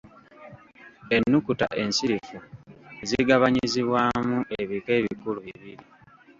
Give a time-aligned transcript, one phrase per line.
[1.15, 2.37] Ennukuta ensirifu
[3.07, 5.83] zigabanyizibwamu ebika ebikulu bibiri.